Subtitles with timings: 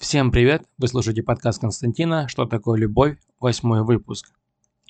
[0.00, 0.64] Всем привет!
[0.78, 4.32] Вы слушаете подкаст Константина «Что такое любовь?» Восьмой выпуск.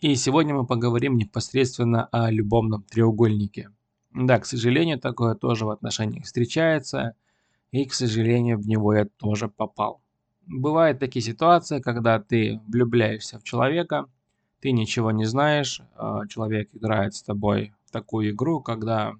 [0.00, 3.70] И сегодня мы поговорим непосредственно о любовном треугольнике.
[4.14, 7.16] Да, к сожалению, такое тоже в отношениях встречается,
[7.72, 10.00] и, к сожалению, в него я тоже попал.
[10.46, 14.06] Бывают такие ситуации, когда ты влюбляешься в человека,
[14.60, 19.14] ты ничего не знаешь, а человек играет с тобой в такую игру, когда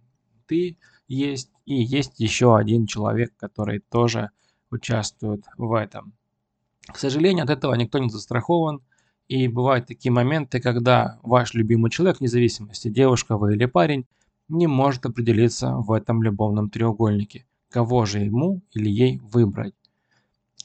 [0.47, 0.79] ты
[1.09, 4.31] есть и есть еще один человек, который тоже
[4.71, 6.13] участвуют в этом.
[6.87, 8.83] К сожалению, от этого никто не застрахован.
[9.29, 14.07] И бывают такие моменты, когда ваш любимый человек, вне зависимости, девушка вы или парень,
[14.49, 19.75] не может определиться в этом любовном треугольнике, кого же ему или ей выбрать.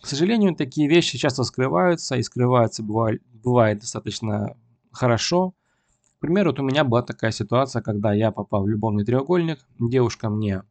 [0.02, 4.58] К сожалению, такие вещи часто скрываются, и скрываются бывает, бывает достаточно
[4.92, 5.54] хорошо.
[6.18, 10.30] К примеру, вот у меня была такая ситуация, когда я попал в любовный треугольник, девушка
[10.30, 10.64] мне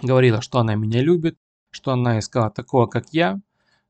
[0.00, 1.38] говорила, что она меня любит,
[1.72, 3.40] что она искала такого, как я.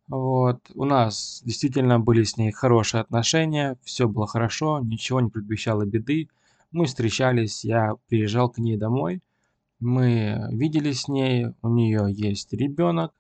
[0.08, 0.70] Вот.
[0.74, 6.28] У нас действительно были с ней хорошие отношения, все было хорошо, ничего не предвещало беды.
[6.70, 9.20] Мы встречались, я приезжал к ней домой,
[9.80, 13.12] мы виделись с ней, у нее есть ребенок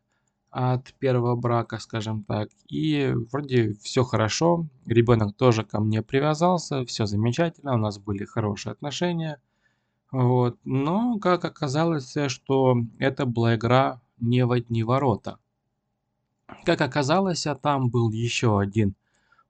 [0.50, 7.06] от первого брака, скажем так, и вроде все хорошо, ребенок тоже ко мне привязался, все
[7.06, 9.40] замечательно, у нас были хорошие отношения.
[10.10, 10.58] Вот.
[10.64, 15.38] Но, как оказалось, что это была игра не в одни ворота.
[16.64, 18.94] Как оказалось, а там был еще один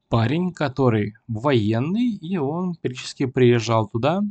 [0.08, 4.22] парень, который военный, и он периодически приезжал туда.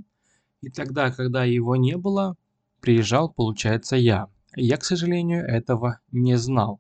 [0.61, 2.35] И тогда, когда его не было,
[2.81, 4.27] приезжал, получается, я.
[4.55, 6.79] Я, к сожалению, этого не знал.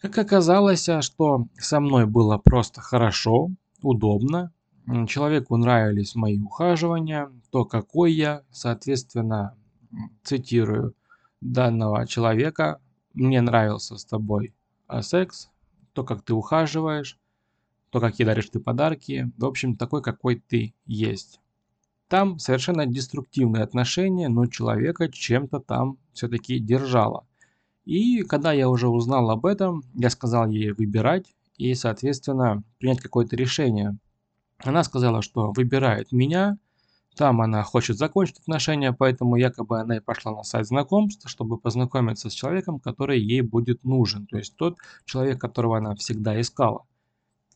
[0.00, 4.52] Как оказалось, а что со мной было просто хорошо, удобно.
[5.06, 9.56] Человеку нравились мои ухаживания, то, какой я, соответственно,
[10.24, 10.94] цитирую,
[11.42, 12.80] данного человека.
[13.12, 14.54] Мне нравился с тобой
[14.86, 15.50] а, секс,
[15.92, 17.18] то, как ты ухаживаешь,
[17.90, 19.30] то, какие даришь ты подарки.
[19.36, 21.40] В общем, такой, какой ты есть.
[22.08, 27.26] Там совершенно деструктивные отношения, но человека чем-то там все-таки держало.
[27.84, 33.34] И когда я уже узнал об этом, я сказал ей выбирать и, соответственно, принять какое-то
[33.34, 33.96] решение.
[34.58, 36.58] Она сказала, что выбирает меня–
[37.16, 42.30] там она хочет закончить отношения, поэтому якобы она и пошла на сайт знакомств, чтобы познакомиться
[42.30, 44.26] с человеком, который ей будет нужен.
[44.26, 46.86] То есть тот человек, которого она всегда искала.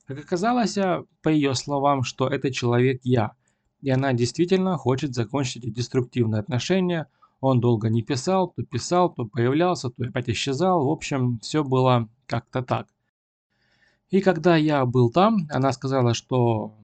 [0.07, 3.33] Как оказалось, а, по ее словам, что это человек я.
[3.81, 7.09] И она действительно хочет закончить эти деструктивные отношения.
[7.41, 10.87] Он долго не писал, то писал, то появлялся, то опять исчезал.
[10.87, 12.89] В общем, все было как-то так.
[14.11, 16.75] И когда я был там, она сказала, что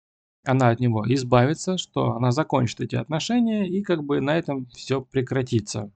[0.44, 5.00] она от него избавится, что она закончит эти отношения и как бы на этом все
[5.00, 5.90] прекратится.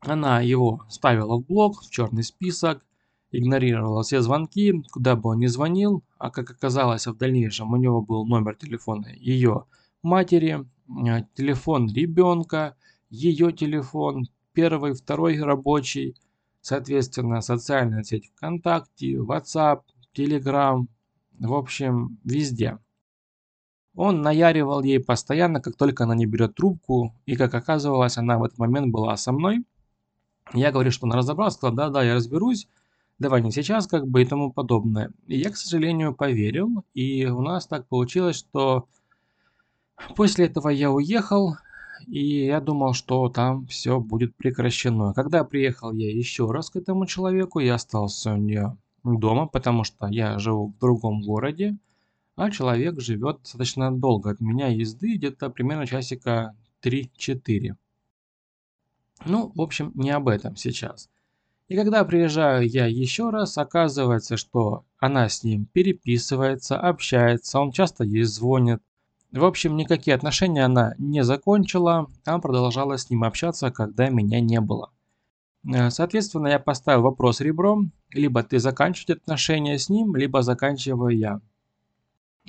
[0.00, 2.84] Она его ставила в блок, в черный список,
[3.30, 8.00] игнорировала все звонки, куда бы он ни звонил, а как оказалось в дальнейшем у него
[8.00, 9.64] был номер телефона ее
[10.02, 10.64] матери,
[11.06, 12.76] э, телефон ребенка,
[13.10, 16.16] ее телефон, первый, второй рабочий,
[16.60, 19.82] соответственно, социальная сеть ВКонтакте, WhatsApp,
[20.14, 20.86] Telegram,
[21.38, 22.78] в общем, везде.
[23.98, 28.44] Он наяривал ей постоянно, как только она не берет трубку, и как оказывалось, она в
[28.44, 29.64] этот момент была со мной.
[30.54, 32.68] Я говорю, что она разобралась, сказала, да-да, я разберусь,
[33.18, 35.10] давай не сейчас, как бы и тому подобное.
[35.26, 38.86] И я, к сожалению, поверил, и у нас так получилось, что
[40.14, 41.56] после этого я уехал,
[42.06, 45.12] и я думал, что там все будет прекращено.
[45.12, 50.06] Когда приехал я еще раз к этому человеку, я остался у нее дома, потому что
[50.06, 51.76] я живу в другом городе,
[52.38, 56.54] а человек живет достаточно долго от меня езды, где-то примерно часика
[56.84, 57.74] 3-4.
[59.26, 61.10] Ну, в общем, не об этом сейчас.
[61.66, 68.04] И когда приезжаю я еще раз, оказывается, что она с ним переписывается, общается, он часто
[68.04, 68.80] ей звонит.
[69.32, 74.60] В общем, никакие отношения она не закончила, а продолжала с ним общаться, когда меня не
[74.60, 74.92] было.
[75.66, 81.40] Э, соответственно, я поставил вопрос ребром, либо ты заканчиваешь отношения с ним, либо заканчиваю я.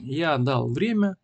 [0.01, 1.17] Я дал время.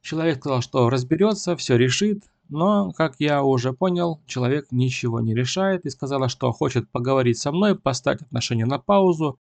[0.00, 2.24] Человек сказал, что разберется, все решит.
[2.48, 7.52] Но, как я уже понял, человек ничего не решает и сказала, что хочет поговорить со
[7.52, 9.38] мной, поставить отношения на паузу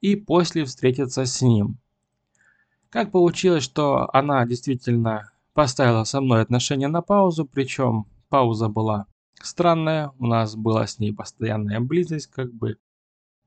[0.00, 1.78] и после встретиться с ним.
[2.90, 9.06] Как получилось, что она действительно поставила со мной отношения на паузу, причем пауза была
[9.40, 12.76] странная, у нас была с ней постоянная близость, как бы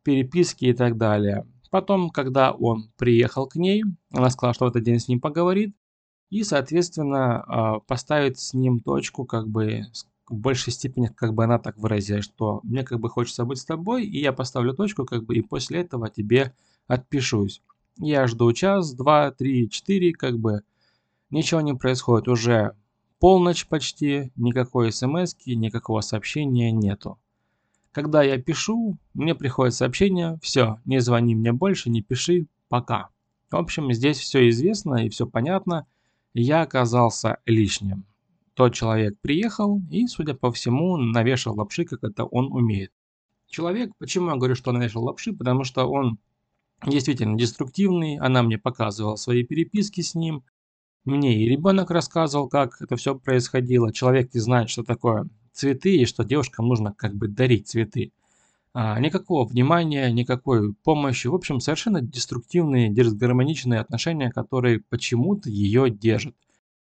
[0.04, 1.46] переписки и так далее.
[1.74, 5.76] Потом, когда он приехал к ней, она сказала, что в этот день с ним поговорит.
[6.30, 9.82] И, соответственно, а, поставит с ним точку, как бы
[10.30, 13.66] в большей степени как бы она так выразилась, что мне как бы хочется быть с
[13.66, 16.54] тобой, и я поставлю точку как бы, и после этого тебе
[16.86, 17.64] отпишусь.
[17.98, 20.62] Я жду час, два, три, четыре, как бы
[21.32, 22.28] ничего не происходит.
[22.28, 22.76] Уже
[23.18, 27.18] полночь почти, никакой смс никакого сообщения нету.
[27.94, 33.10] Когда я пишу, мне приходит сообщение, все, не звони мне больше, не пиши, пока.
[33.52, 35.86] В общем, здесь все известно и все понятно.
[36.34, 38.06] Я оказался лишним.
[38.56, 42.92] Тот человек приехал и, судя по всему, навешал лапши, как это он умеет.
[43.48, 46.18] Человек, почему я говорю, что навешал лапши, потому что он
[46.84, 50.44] действительно деструктивный, она мне показывала свои переписки с ним,
[51.06, 53.94] мне и ребенок рассказывал, как это все происходило.
[53.94, 58.12] Человек не знает, что такое цветы и что девушкам нужно как бы дарить цветы.
[58.74, 61.28] А, никакого внимания, никакой помощи.
[61.28, 66.36] В общем, совершенно деструктивные, дисгармоничные отношения, которые почему-то ее держат.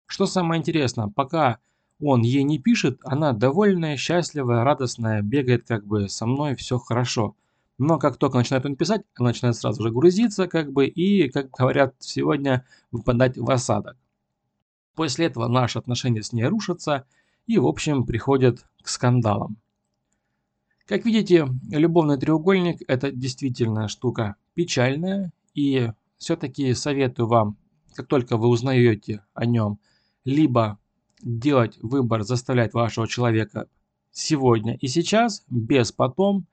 [0.05, 1.57] Что самое интересное, пока
[2.01, 7.35] он ей не пишет, она довольная, счастливая, радостная, бегает как бы со мной, все хорошо.
[7.79, 11.49] Но как только начинает он писать, она начинает сразу же грузиться как бы и, как
[11.51, 13.97] говорят сегодня, выпадать в осадок.
[14.95, 17.05] После этого наши отношения с ней рушатся
[17.49, 19.57] и в общем приходят к скандалам.
[20.85, 27.57] Как видите, любовный треугольник это действительно штука печальная и все-таки советую вам,
[27.95, 29.79] как только вы узнаете о нем,
[30.25, 30.77] либо
[31.23, 33.67] делать выбор, заставлять вашего человека
[34.11, 36.45] сегодня и сейчас, без потом,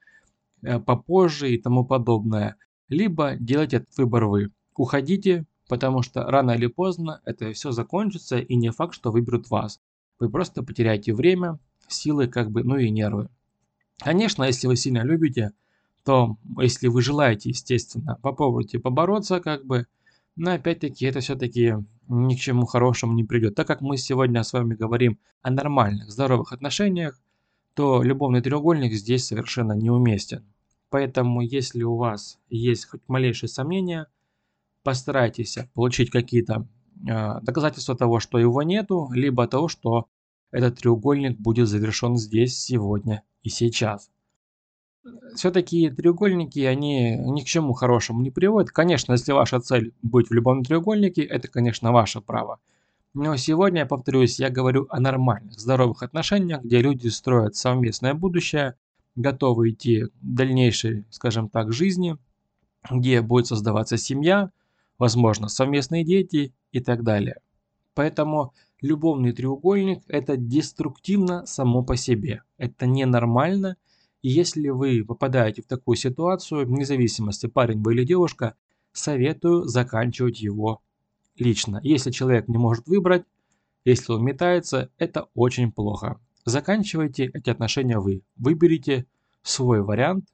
[0.63, 2.57] э, попозже и тому подобное.
[2.89, 4.51] Либо делайте этот выбор вы.
[4.75, 9.79] Уходите, потому что рано или поздно это все закончится и не факт, что выберут вас.
[10.19, 11.59] Вы просто потеряете время,
[11.89, 13.29] силы, как бы, ну и нервы.
[13.99, 15.53] Конечно, если вы сильно любите,
[16.05, 19.87] то если вы желаете, естественно, попробуйте побороться, как бы,
[20.37, 21.75] но опять-таки это все-таки
[22.09, 23.55] ни к чему хорошему не придет.
[23.55, 27.21] Так как мы сегодня с вами говорим о нормальных, здоровых отношениях,
[27.75, 30.45] то любовный треугольник здесь совершенно неуместен.
[30.89, 34.07] Поэтому, если у вас есть хоть малейшие сомнения,
[34.83, 36.67] постарайтесь получить какие-то
[37.09, 40.07] э, доказательства того, что его нету, либо того, что
[40.51, 44.11] этот треугольник будет завершен здесь, сегодня и сейчас
[45.35, 48.71] все-таки треугольники, они ни к чему хорошему не приводят.
[48.71, 52.59] Конечно, если ваша цель быть в любом треугольнике, это, конечно, ваше право.
[53.15, 58.75] Но сегодня, я повторюсь, я говорю о нормальных, здоровых отношениях, где люди строят совместное будущее,
[59.15, 62.17] готовы идти в дальнейшей, скажем так, жизни,
[62.91, 64.51] где будет создаваться семья,
[64.99, 67.41] возможно, совместные дети и так далее.
[67.95, 72.43] Поэтому любовный треугольник– это деструктивно само по себе.
[72.59, 73.77] Это ненормально,
[74.23, 78.55] и если вы попадаете в такую ситуацию, вне зависимости, парень вы или девушка,
[78.93, 80.83] советую заканчивать его
[81.37, 81.81] лично.
[81.83, 83.25] Если человек не может выбрать,
[83.85, 86.19] если он метается, это очень плохо.
[86.45, 88.23] Заканчивайте эти отношения вы.
[88.37, 89.07] Выберите
[89.43, 90.29] свой вариант,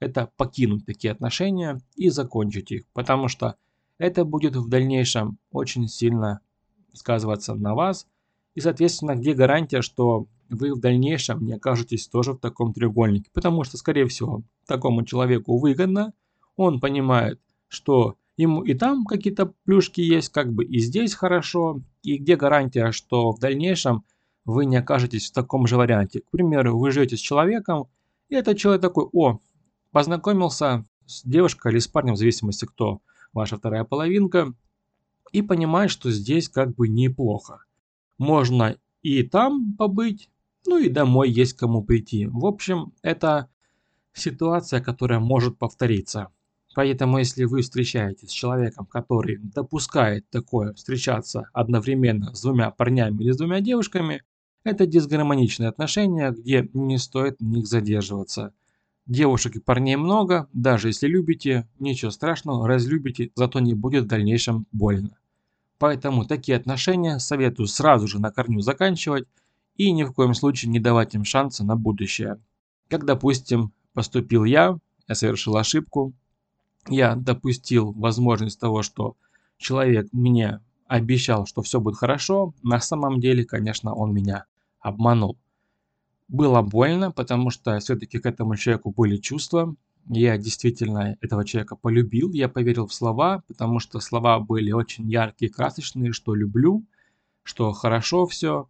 [0.00, 2.86] это покинуть такие отношения и закончить их.
[2.92, 3.56] Потому что
[3.98, 6.40] это будет в дальнейшем очень сильно
[6.92, 8.06] сказываться на вас.
[8.54, 13.30] И, соответственно, где гарантия, что вы в дальнейшем не окажетесь тоже в таком треугольнике.
[13.32, 16.12] Потому что, скорее всего, такому человеку выгодно,
[16.56, 22.18] он понимает, что ему и там какие-то плюшки есть, как бы и здесь хорошо, и
[22.18, 24.04] где гарантия, что в дальнейшем
[24.44, 26.20] вы не окажетесь в таком же варианте.
[26.20, 27.88] К примеру, вы живете с человеком,
[28.28, 29.40] и этот человек такой, о,
[29.90, 33.00] познакомился с девушкой или с парнем, в зависимости кто
[33.36, 34.54] ваша вторая половинка,
[35.32, 37.64] и понимает, что здесь как бы неплохо.
[38.18, 40.30] Можно и там побыть,
[40.66, 42.26] ну и домой есть кому прийти.
[42.26, 43.48] В общем, это
[44.14, 46.28] ситуация, которая может повториться.
[46.74, 53.32] Поэтому, если вы встречаетесь с человеком, который допускает такое встречаться одновременно с двумя парнями или
[53.32, 54.22] с двумя девушками,
[54.64, 58.52] это дисгармоничные отношения, где не стоит в них задерживаться.
[59.06, 64.66] Девушек и парней много, даже если любите, ничего страшного, разлюбите, зато не будет в дальнейшем
[64.72, 65.16] больно.
[65.78, 69.28] Поэтому такие отношения советую сразу же на корню заканчивать
[69.76, 72.40] и ни в коем случае не давать им шанса на будущее.
[72.88, 76.12] Как, допустим, поступил я, я совершил ошибку,
[76.88, 79.16] я допустил возможность того, что
[79.56, 84.46] человек мне обещал, что все будет хорошо, на самом деле, конечно, он меня
[84.80, 85.36] обманул.
[86.28, 89.76] Было больно, потому что все-таки к этому человеку были чувства.
[90.08, 95.50] Я действительно этого человека полюбил, я поверил в слова, потому что слова были очень яркие,
[95.50, 96.84] красочные, что люблю,
[97.42, 98.68] что хорошо все.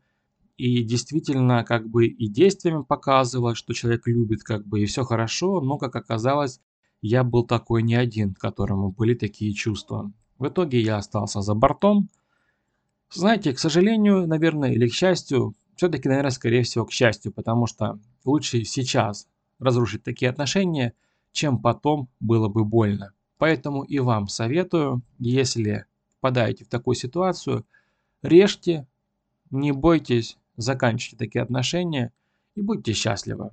[0.57, 5.61] И действительно, как бы и действиями показывалось, что человек любит, как бы и все хорошо,
[5.61, 6.61] но, как оказалось,
[7.03, 10.11] я был такой не один, которому были такие чувства.
[10.39, 12.09] В итоге я остался за бортом.
[13.11, 17.99] Знаете, к сожалению, наверное, или к счастью, все-таки, наверное, скорее всего, к счастью, потому что
[18.25, 19.29] лучше сейчас
[19.59, 20.95] разрушить такие отношения,
[21.33, 23.13] чем потом было бы больно.
[23.39, 25.85] Поэтому и вам советую, если
[26.21, 27.67] попадаете в такую ситуацию,
[28.23, 28.87] режьте,
[29.51, 32.13] не бойтесь, заканчивайте такие отношения
[32.55, 33.51] и будьте счастливы.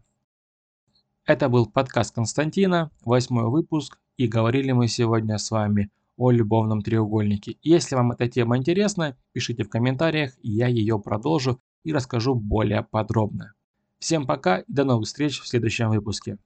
[1.25, 7.57] Это был подкаст Константина, восьмой выпуск, и говорили мы сегодня с вами о любовном треугольнике.
[7.61, 13.53] Если вам эта тема интересна, пишите в комментариях, я ее продолжу и расскажу более подробно.
[13.99, 16.37] Всем пока и до новых встреч в следующем выпуске.